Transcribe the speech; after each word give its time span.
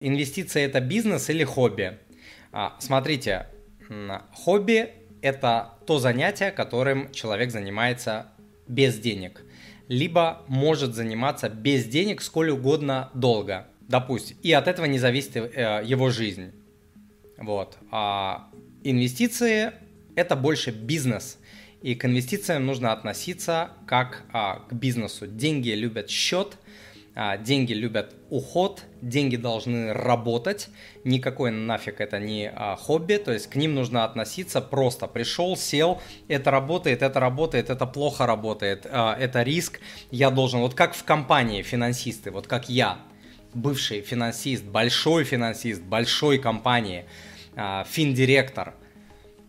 Инвестиции 0.00 0.62
это 0.62 0.80
бизнес 0.80 1.28
или 1.28 1.44
хобби? 1.44 1.98
А, 2.52 2.74
смотрите, 2.80 3.48
хобби 4.32 4.94
это 5.20 5.74
то 5.86 5.98
занятие, 5.98 6.52
которым 6.52 7.12
человек 7.12 7.50
занимается 7.50 8.28
без 8.66 8.98
денег. 8.98 9.42
Либо 9.88 10.42
может 10.48 10.94
заниматься 10.94 11.50
без 11.50 11.84
денег 11.84 12.22
сколь 12.22 12.48
угодно 12.48 13.10
долго, 13.12 13.66
допустим, 13.88 14.38
и 14.42 14.52
от 14.52 14.68
этого 14.68 14.86
не 14.86 14.98
зависит 14.98 15.36
э, 15.36 15.82
его 15.84 16.08
жизнь. 16.08 16.52
Вот. 17.36 17.76
А 17.90 18.48
инвестиции 18.82 19.72
это 20.14 20.34
больше 20.34 20.70
бизнес. 20.70 21.38
И 21.82 21.94
к 21.94 22.06
инвестициям 22.06 22.64
нужно 22.64 22.92
относиться 22.92 23.72
как 23.86 24.24
а, 24.32 24.60
к 24.68 24.72
бизнесу. 24.72 25.26
Деньги 25.26 25.70
любят 25.70 26.08
счет, 26.08 26.56
деньги 27.40 27.72
любят 27.72 28.14
уход, 28.30 28.84
деньги 29.02 29.36
должны 29.36 29.92
работать, 29.92 30.68
никакой 31.04 31.50
нафиг 31.50 32.00
это 32.00 32.18
не 32.18 32.50
а, 32.54 32.76
хобби, 32.76 33.16
то 33.16 33.32
есть 33.32 33.48
к 33.48 33.56
ним 33.56 33.74
нужно 33.74 34.04
относиться 34.04 34.60
просто. 34.60 35.06
Пришел, 35.06 35.56
сел, 35.56 36.00
это 36.28 36.50
работает, 36.50 37.02
это 37.02 37.20
работает, 37.20 37.68
это 37.68 37.86
плохо 37.86 38.26
работает, 38.26 38.86
а, 38.90 39.16
это 39.18 39.42
риск, 39.42 39.80
я 40.10 40.30
должен, 40.30 40.60
вот 40.60 40.74
как 40.74 40.94
в 40.94 41.04
компании 41.04 41.62
финансисты, 41.62 42.30
вот 42.30 42.46
как 42.46 42.68
я, 42.68 42.98
бывший 43.54 44.00
финансист, 44.02 44.64
большой 44.64 45.24
финансист, 45.24 45.82
большой 45.82 46.38
компании, 46.38 47.04
а, 47.56 47.84
финдиректор– 47.84 48.74
а, 48.84 48.89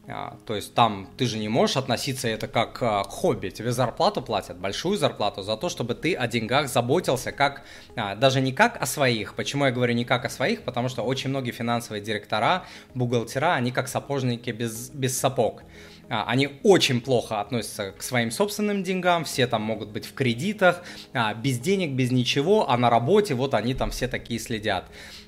то 0.07 0.55
есть 0.55 0.73
там 0.73 1.07
ты 1.15 1.25
же 1.25 1.37
не 1.37 1.47
можешь 1.47 1.77
относиться 1.77 2.27
это 2.27 2.47
как 2.47 2.81
а, 2.81 3.03
к 3.03 3.09
хобби. 3.09 3.49
Тебе 3.49 3.71
зарплату 3.71 4.21
платят, 4.21 4.57
большую 4.57 4.97
зарплату 4.97 5.43
за 5.43 5.55
то, 5.57 5.69
чтобы 5.69 5.93
ты 5.93 6.15
о 6.15 6.27
деньгах 6.27 6.67
заботился, 6.69 7.31
как 7.31 7.63
а, 7.95 8.15
даже 8.15 8.41
не 8.41 8.51
как 8.51 8.81
о 8.81 8.85
своих. 8.85 9.35
Почему 9.35 9.65
я 9.65 9.71
говорю 9.71 9.93
не 9.93 10.03
как 10.03 10.25
о 10.25 10.29
своих? 10.29 10.63
Потому 10.63 10.89
что 10.89 11.03
очень 11.03 11.29
многие 11.29 11.51
финансовые 11.51 12.01
директора, 12.01 12.65
бухгалтера, 12.95 13.53
они 13.53 13.71
как 13.71 13.87
сапожники 13.87 14.49
без, 14.49 14.89
без 14.89 15.17
сапог. 15.17 15.63
Они 16.09 16.59
очень 16.63 16.99
плохо 16.99 17.39
относятся 17.39 17.93
к 17.93 18.03
своим 18.03 18.31
собственным 18.31 18.83
деньгам, 18.83 19.23
все 19.23 19.47
там 19.47 19.61
могут 19.61 19.91
быть 19.91 20.05
в 20.05 20.13
кредитах, 20.13 20.83
без 21.37 21.57
денег, 21.57 21.91
без 21.91 22.11
ничего, 22.11 22.69
а 22.69 22.75
на 22.75 22.89
работе 22.89 23.33
вот 23.33 23.53
они 23.53 23.73
там 23.73 23.91
все 23.91 24.09
такие 24.09 24.37
следят. 24.37 24.83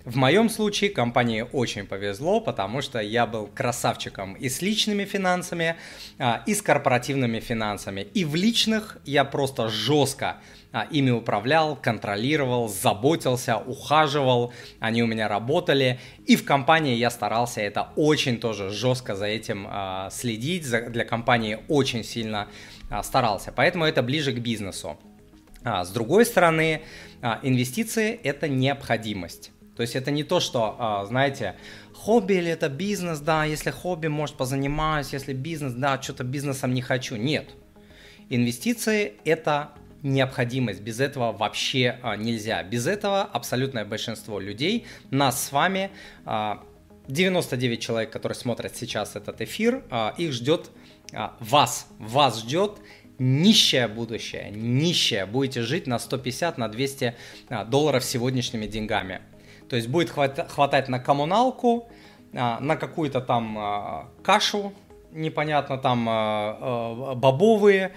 В 0.05 0.17
моем 0.17 0.49
случае 0.49 0.89
компании 0.89 1.45
очень 1.53 1.87
повезло, 1.87 2.41
потому 2.41 2.81
что 2.81 2.99
я 2.99 3.25
был 3.25 3.47
красавчиком 3.47 4.33
и 4.33 4.49
с 4.49 4.61
личными 4.61 5.05
финансами, 5.05 5.77
а, 6.19 6.43
и 6.45 6.53
с 6.53 6.61
корпоративными 6.61 7.39
финансами. 7.39 8.01
И 8.13 8.25
в 8.25 8.35
личных 8.35 8.97
я 9.05 9.23
просто 9.23 9.69
жестко 9.69 10.41
а, 10.73 10.87
ими 10.91 11.09
управлял, 11.09 11.77
контролировал, 11.77 12.67
заботился, 12.67 13.55
ухаживал, 13.55 14.51
они 14.81 15.01
у 15.03 15.07
меня 15.07 15.29
работали. 15.29 16.01
И 16.25 16.35
в 16.35 16.43
компании 16.43 16.95
я 16.95 17.09
старался 17.09 17.61
это 17.61 17.87
очень 17.95 18.41
тоже 18.41 18.71
жестко 18.71 19.15
за 19.15 19.27
этим 19.27 19.67
а, 19.69 20.09
следить, 20.11 20.69
для 20.69 21.05
компании 21.05 21.59
очень 21.69 22.03
сильно 22.03 22.49
старался. 23.03 23.53
Поэтому 23.55 23.85
это 23.85 24.03
ближе 24.03 24.33
к 24.33 24.39
бизнесу. 24.39 24.99
С 25.63 25.91
другой 25.91 26.25
стороны, 26.25 26.81
инвестиции– 27.41 28.19
это 28.23 28.49
необходимость. 28.49 29.52
То 29.75 29.81
есть 29.81 29.95
это 29.95 30.11
не 30.11 30.23
то, 30.23 30.39
что, 30.39 30.75
а, 30.77 31.05
знаете, 31.05 31.55
хобби 31.93 32.33
или 32.33 32.51
это 32.51 32.69
бизнес, 32.69 33.19
да, 33.19 33.43
если 33.45 33.71
хобби, 33.71 34.07
может, 34.07 34.35
позанимаюсь, 34.35 35.13
если 35.13 35.33
бизнес, 35.33 35.73
да, 35.73 35.99
что-то 36.01 36.23
бизнесом 36.23 36.73
не 36.73 36.81
хочу. 36.81 37.15
Нет. 37.15 37.49
Инвестиции– 38.29 39.13
это 39.25 39.71
необходимость, 40.03 40.81
без 40.81 40.99
этого 40.99 41.31
вообще 41.31 41.99
а, 42.03 42.15
нельзя. 42.15 42.61
Без 42.61 42.85
этого 42.85 43.23
абсолютное 43.23 43.83
большинство 43.83 44.39
людей, 44.39 44.85
нас 45.09 45.43
с 45.43 45.51
вами, 45.51 45.89
99 47.07 47.79
а, 47.79 47.81
человек, 47.81 48.11
которые 48.11 48.35
смотрят 48.35 48.75
сейчас 48.75 49.15
этот 49.15 49.41
эфир, 49.41 49.83
их 50.17 50.33
ждет 50.33 50.69
вас, 51.39 51.87
вас 51.97 52.41
ждет 52.41 52.79
нищее 53.17 53.87
будущее, 53.87 54.51
нищее. 54.51 55.25
Будете 55.25 55.61
жить 55.61 55.87
на 55.87 55.99
150, 55.99 56.57
на 56.57 56.67
200 56.67 57.15
долларов 57.67 58.03
сегодняшними 58.03 58.65
деньгами. 58.65 59.21
То 59.73 59.77
есть 59.77 59.89
будет 59.89 60.11
хватать 60.11 60.87
на 60.87 60.99
коммуналку, 60.99 61.89
а, 62.31 62.59
на 62.59 62.75
какую-то 62.75 63.21
там 63.21 63.57
а, 63.57 64.11
кашу, 64.23 64.71
непонятно, 65.09 65.79
там 65.79 66.05
а, 66.07 67.15
бобовые, 67.15 67.91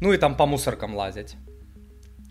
ну 0.00 0.12
и 0.12 0.18
там 0.18 0.36
по 0.36 0.46
мусоркам 0.46 0.94
лазить. 0.94 1.34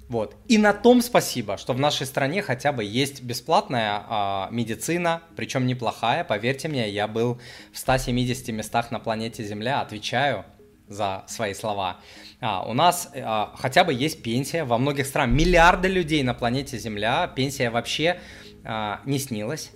Вот. 0.08 0.38
И 0.48 0.58
на 0.58 0.72
том 0.72 1.02
спасибо, 1.02 1.58
что 1.58 1.74
в 1.74 1.78
нашей 1.78 2.08
стране 2.08 2.42
хотя 2.42 2.72
бы 2.72 2.86
есть 2.86 3.22
бесплатная 3.22 4.48
медицина, 4.50 5.24
причем 5.36 5.68
неплохая. 5.68 6.24
Поверьте 6.24 6.70
мне, 6.70 6.90
я 6.90 7.10
был 7.10 7.42
в 7.74 7.78
170 7.78 8.48
местах 8.54 8.92
на 8.92 9.02
планете 9.02 9.44
Земля, 9.44 9.82
отвечаю 9.82 10.46
за 10.88 11.24
свои 11.28 11.54
слова. 11.54 11.98
А, 12.42 12.64
у 12.66 12.74
нас 12.74 13.12
а, 13.16 13.52
хотя 13.58 13.84
бы 13.84 13.94
есть 13.94 14.22
пенсия 14.24 14.64
во 14.64 14.78
многих 14.78 15.06
странах. 15.06 15.36
Миллиарды 15.36 15.88
людей 15.88 16.24
на 16.24 16.34
планете 16.34 16.78
Земля, 16.78 17.28
пенсия 17.28 17.70
вообще 17.70 18.20
а, 18.66 19.02
не 19.06 19.20
снилось. 19.20 19.72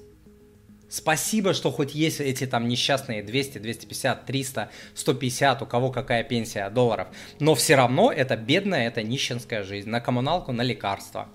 Спасибо, 0.89 1.53
что 1.53 1.71
хоть 1.71 1.93
есть 1.93 2.19
эти 2.19 2.47
там 2.47 2.67
несчастные 2.67 3.21
200, 3.21 3.59
250, 3.59 4.25
300, 4.25 4.69
150, 4.95 5.61
у 5.61 5.65
кого 5.67 5.91
какая 5.91 6.23
пенсия 6.23 6.67
долларов. 6.71 7.09
Но 7.39 7.53
все 7.53 7.75
равно 7.75 8.11
это 8.11 8.35
бедная, 8.35 8.87
это 8.87 9.03
нищенская 9.03 9.61
жизнь. 9.61 9.87
На 9.87 10.01
коммуналку, 10.01 10.51
на 10.51 10.63
лекарства. 10.63 11.29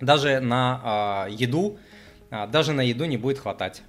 Даже 0.00 0.40
на 0.40 1.26
э, 1.28 1.32
еду, 1.32 1.78
э, 2.30 2.46
даже 2.48 2.74
на 2.74 2.82
еду 2.82 3.06
не 3.06 3.16
будет 3.16 3.38
хватать. 3.38 3.80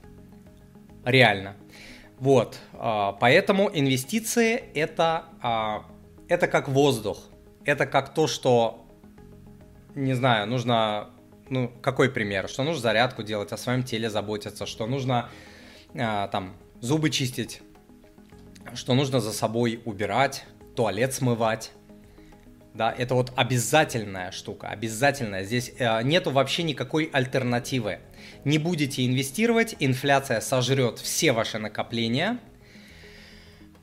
Реально. 1.03 1.57
Вот. 2.17 2.57
Э, 2.71 3.11
поэтому 3.19 3.69
инвестиции 3.73 4.63
это, 4.73 5.25
э, 5.43 6.33
это 6.33 6.47
как 6.47 6.69
воздух. 6.69 7.19
Это 7.65 7.85
как 7.85 8.13
то, 8.13 8.27
что, 8.27 8.85
не 9.93 10.13
знаю, 10.13 10.47
нужно 10.47 11.09
ну, 11.49 11.71
какой 11.81 12.09
пример? 12.09 12.47
Что 12.49 12.63
нужно 12.63 12.81
зарядку 12.81 13.23
делать, 13.23 13.51
о 13.51 13.57
своем 13.57 13.83
теле 13.83 14.09
заботиться, 14.09 14.65
что 14.65 14.87
нужно 14.87 15.29
э, 15.93 16.27
там 16.31 16.55
зубы 16.81 17.09
чистить, 17.09 17.61
что 18.73 18.93
нужно 18.93 19.19
за 19.19 19.31
собой 19.31 19.81
убирать, 19.85 20.45
туалет 20.75 21.13
смывать. 21.13 21.71
Да, 22.73 22.91
это 22.91 23.15
вот 23.15 23.31
обязательная 23.37 24.31
штука, 24.31 24.67
обязательная. 24.67 25.45
Здесь 25.45 25.71
э, 25.77 26.01
нету 26.03 26.31
вообще 26.31 26.63
никакой 26.63 27.09
альтернативы. 27.13 27.99
Не 28.43 28.57
будете 28.57 29.05
инвестировать, 29.05 29.75
инфляция 29.79 30.41
сожрет 30.41 30.99
все 30.99 31.31
ваши 31.31 31.57
накопления. 31.57 32.39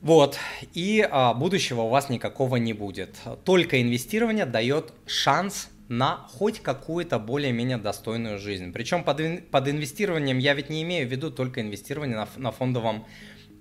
Вот, 0.01 0.37
и 0.73 1.07
а, 1.09 1.33
будущего 1.33 1.83
у 1.83 1.87
вас 1.87 2.09
никакого 2.09 2.57
не 2.57 2.73
будет. 2.73 3.15
Только 3.45 3.81
инвестирование 3.81 4.45
дает 4.45 4.91
шанс 5.05 5.69
на 5.89 6.25
хоть 6.29 6.61
какую-то 6.61 7.19
более-менее 7.19 7.77
достойную 7.77 8.39
жизнь. 8.39 8.71
Причем 8.71 9.03
под, 9.03 9.21
под 9.49 9.67
инвестированием 9.67 10.37
я 10.37 10.53
ведь 10.53 10.69
не 10.69 10.81
имею 10.83 11.07
в 11.07 11.11
виду 11.11 11.31
только 11.31 11.61
инвестирование 11.61 12.17
на, 12.17 12.27
на 12.37 12.51
фондовом 12.51 13.05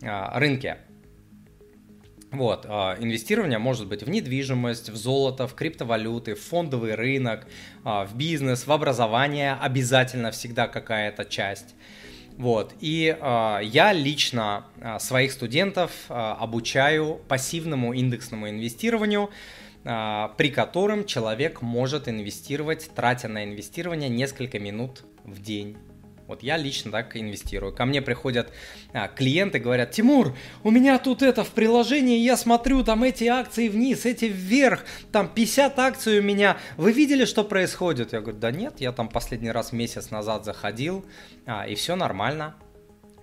а, 0.03 0.38
рынке. 0.38 0.78
Вот, 2.31 2.65
а, 2.66 2.97
инвестирование 2.99 3.59
может 3.59 3.88
быть 3.88 4.03
в 4.03 4.09
недвижимость, 4.09 4.88
в 4.88 4.97
золото, 4.97 5.47
в 5.47 5.55
криптовалюты, 5.55 6.34
в 6.34 6.41
фондовый 6.41 6.94
рынок, 6.94 7.47
а, 7.84 8.06
в 8.06 8.16
бизнес, 8.16 8.66
в 8.66 8.72
образование 8.72 9.55
обязательно 9.61 10.31
всегда 10.31 10.69
какая-то 10.69 11.25
часть. 11.25 11.75
Вот, 12.38 12.72
и 12.81 13.15
а, 13.21 13.61
я 13.61 13.93
лично 13.93 14.65
а, 14.81 14.99
своих 14.99 15.32
студентов 15.32 15.93
а, 16.09 16.34
обучаю 16.41 17.21
пассивному 17.28 17.93
индексному 17.93 18.49
инвестированию, 18.49 19.25
а, 19.25 19.32
при 19.84 20.50
котором 20.50 21.04
человек 21.06 21.60
может 21.62 22.09
инвестировать, 22.09 22.91
тратя 22.94 23.28
на 23.28 23.44
инвестирование 23.44 24.09
несколько 24.09 24.59
минут 24.59 25.04
в 25.25 25.41
день. 25.43 25.76
Вот 26.32 26.43
я 26.43 26.56
лично 26.56 26.91
так 26.91 27.15
инвестирую. 27.16 27.75
Ко 27.75 27.84
мне 27.84 28.00
приходят 28.00 28.52
а, 28.94 29.08
клиенты, 29.08 29.58
говорят, 29.58 29.90
Тимур, 29.90 30.34
у 30.62 30.70
меня 30.70 30.99
тут 30.99 31.20
это 31.20 31.44
в 31.44 31.50
приложении, 31.50 32.20
я 32.20 32.38
смотрю, 32.38 32.82
там 32.84 33.02
эти 33.02 33.25
акции 33.25 33.69
вниз, 33.69 34.06
эти 34.06 34.26
вверх, 34.26 34.84
там 35.11 35.29
50 35.29 35.79
акций 35.79 36.20
у 36.20 36.23
меня. 36.23 36.56
Вы 36.79 36.93
видели, 36.93 37.25
что 37.25 37.44
происходит? 37.44 38.14
Я 38.14 38.23
говорю, 38.23 38.38
да 38.38 38.50
нет, 38.50 38.81
я 38.81 38.93
там 38.93 39.08
последний 39.08 39.50
раз 39.50 39.73
месяц 39.73 40.11
назад 40.11 40.46
заходил, 40.46 41.05
а, 41.44 41.67
и 41.67 41.75
все 41.75 41.96
нормально, 41.96 42.55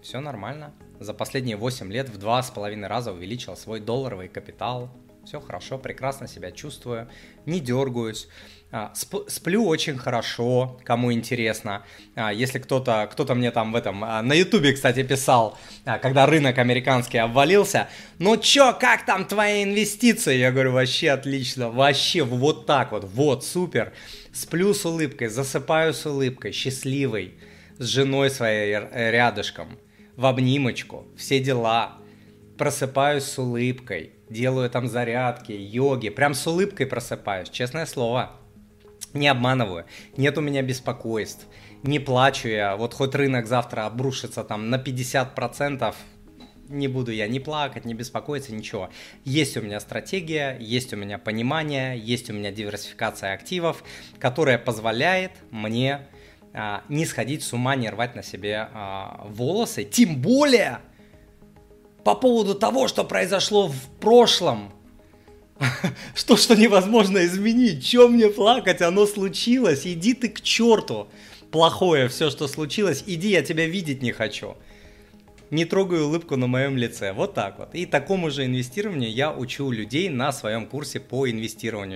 все 0.03 0.19
нормально. 0.19 0.73
За 0.99 1.15
последние 1.15 1.55
8 1.55 1.91
лет 1.91 2.09
в 2.09 2.17
два 2.17 2.43
с 2.43 2.51
половиной 2.51 2.89
раза 2.89 3.13
увеличил 3.13 3.55
свой 3.55 3.79
долларовый 3.79 4.27
капитал 4.27 4.91
все 5.29 5.39
хорошо, 5.39 5.77
прекрасно 5.77 6.27
себя 6.27 6.51
чувствую, 6.51 7.07
не 7.45 7.59
дергаюсь. 7.59 8.27
А, 8.71 8.93
сплю 9.27 9.63
очень 9.63 9.95
хорошо, 9.95 10.79
кому 10.83 11.13
интересно. 11.13 11.85
А, 12.15 12.33
если 12.33 12.57
кто-то 12.57 13.07
кто 13.11 13.35
мне 13.35 13.51
там 13.51 13.71
в 13.71 13.75
этом, 13.75 14.03
а, 14.03 14.23
на 14.23 14.33
ютубе, 14.33 14.73
кстати, 14.73 15.03
писал, 15.03 15.55
когда 16.01 16.25
рынок 16.25 16.57
американский 16.57 17.19
обвалился, 17.19 17.89
ну 18.17 18.37
чё, 18.37 18.73
как 18.73 19.05
там 19.05 19.23
твои 19.25 19.63
инвестиции? 19.63 20.35
Я 20.35 20.51
говорю, 20.51 20.71
вообще 20.71 21.11
отлично, 21.11 21.69
вообще 21.69 22.23
вот 22.23 22.65
так 22.65 22.91
вот, 22.91 23.03
вот, 23.03 23.45
супер. 23.45 23.93
Сплю 24.33 24.73
с 24.73 24.83
улыбкой, 24.83 25.27
засыпаю 25.27 25.93
с 25.93 26.07
улыбкой, 26.07 26.53
счастливый 26.53 27.35
с 27.77 27.85
женой 27.85 28.31
своей 28.31 28.73
рядышком, 28.73 29.77
в 30.15 30.25
обнимочку, 30.25 31.05
все 31.15 31.39
дела. 31.39 31.99
Просыпаюсь 32.59 33.23
с 33.23 33.39
улыбкой, 33.39 34.11
делаю 34.29 34.69
там 34.69 34.89
зарядки, 34.89 35.53
йоги, 35.53 36.09
прям 36.09 36.33
с 36.33 36.45
улыбкой 36.45 36.87
просыпаюсь, 36.87 37.49
честное 37.49 37.85
слово. 37.85 38.33
Не 39.13 39.29
обманываю, 39.29 39.85
нет 40.17 40.37
у 40.37 40.41
меня 40.41 40.61
беспокойств, 40.61 41.47
не 41.83 41.99
плачу 41.99 42.49
я, 42.49 42.75
вот 42.75 42.93
хоть 42.93 43.15
рынок 43.15 43.47
завтра 43.47 43.85
обрушится 43.85 44.43
там 44.43 44.69
на 44.69 44.75
50%, 44.75 45.95
не 46.67 46.89
буду 46.89 47.13
я 47.13 47.29
не 47.29 47.39
плакать, 47.39 47.85
не 47.85 47.93
беспокоиться, 47.93 48.53
ничего. 48.53 48.89
Есть 49.23 49.55
у 49.55 49.61
меня 49.61 49.79
стратегия, 49.79 50.57
есть 50.59 50.93
у 50.93 50.97
меня 50.97 51.17
понимание, 51.17 51.97
есть 51.97 52.29
у 52.29 52.33
меня 52.33 52.51
диверсификация 52.51 53.35
активов, 53.35 53.85
которая 54.19 54.57
позволяет 54.57 55.31
мне 55.49 56.07
а, 56.53 56.83
не 56.89 57.05
сходить 57.05 57.41
с 57.41 57.53
ума, 57.53 57.77
не 57.77 57.89
рвать 57.89 58.15
на 58.15 58.21
себе 58.21 58.67
а, 58.73 59.25
волосы, 59.29 59.85
тем 59.85 60.21
более 60.21 60.79
по 62.09 62.15
поводу 62.15 62.55
того, 62.55 62.87
что 62.87 63.03
произошло 63.03 63.67
в 63.67 63.85
прошлом, 63.99 64.71
что, 66.15 66.37
что 66.37 66.55
невозможно 66.55 67.23
изменить, 67.23 67.85
чем 67.85 68.13
мне 68.13 68.29
плакать, 68.29 68.81
оно 68.81 69.05
случилось, 69.05 69.85
иди 69.85 70.15
ты 70.15 70.29
к 70.29 70.41
черту, 70.41 71.07
плохое 71.51 72.07
все, 72.07 72.31
что 72.31 72.47
случилось, 72.47 73.03
иди, 73.05 73.29
я 73.29 73.43
тебя 73.43 73.67
видеть 73.67 74.01
не 74.01 74.11
хочу. 74.11 74.57
Не 75.51 75.65
трогай 75.65 76.01
улыбку 76.01 76.35
на 76.35 76.47
моем 76.47 76.77
лице, 76.77 77.13
вот 77.13 77.35
так 77.35 77.59
вот. 77.59 77.75
И 77.75 77.85
такому 77.85 78.31
же 78.31 78.45
инвестированию 78.45 79.11
я 79.11 79.31
учу 79.31 79.69
людей 79.69 80.09
на 80.09 80.31
своем 80.31 80.65
курсе 80.65 80.99
по 80.99 81.29
инвестированию. 81.29 81.87